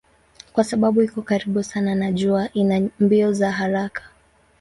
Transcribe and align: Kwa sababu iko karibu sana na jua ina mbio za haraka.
Kwa 0.53 0.63
sababu 0.63 1.01
iko 1.01 1.21
karibu 1.21 1.63
sana 1.63 1.95
na 1.95 2.11
jua 2.11 2.49
ina 2.53 2.89
mbio 2.99 3.33
za 3.33 3.51
haraka. 3.51 4.01